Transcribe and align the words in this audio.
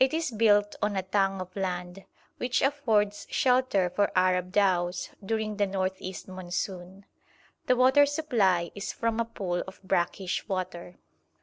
It 0.00 0.14
is 0.14 0.30
built 0.30 0.74
on 0.80 0.96
a 0.96 1.02
tongue 1.02 1.38
of 1.38 1.54
land, 1.54 2.06
which 2.38 2.62
affords 2.62 3.26
shelter 3.28 3.90
for 3.90 4.10
Arab 4.16 4.50
dhows 4.50 5.10
during 5.22 5.58
the 5.58 5.66
north 5.66 6.00
east 6.00 6.28
monsoon. 6.28 7.04
The 7.66 7.76
water 7.76 8.06
supply 8.06 8.70
is 8.74 8.90
from 8.94 9.20
a 9.20 9.26
pool 9.26 9.62
of 9.68 9.82
brackish 9.82 10.48
water. 10.48 10.96